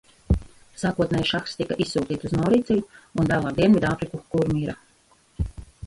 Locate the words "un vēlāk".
3.23-3.57